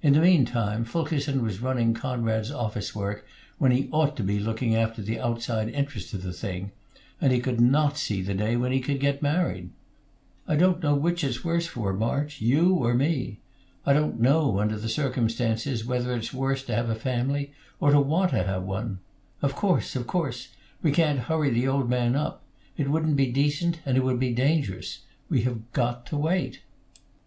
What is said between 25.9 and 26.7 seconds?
to wait."